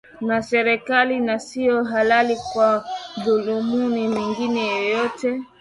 [0.21, 2.85] na serikali na sio halali kwa
[3.17, 5.41] madhumuni mengine yoyote